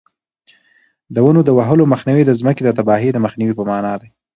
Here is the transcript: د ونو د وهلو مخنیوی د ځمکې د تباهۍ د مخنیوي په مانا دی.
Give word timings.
د 1.13 1.15
ونو 1.25 1.41
د 1.45 1.49
وهلو 1.57 1.83
مخنیوی 1.93 2.23
د 2.25 2.31
ځمکې 2.39 2.61
د 2.65 2.69
تباهۍ 2.77 3.09
د 3.13 3.17
مخنیوي 3.25 3.53
په 3.57 3.63
مانا 3.69 3.93
دی. 4.01 4.09